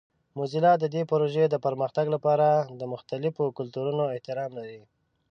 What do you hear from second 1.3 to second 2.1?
د پرمختګ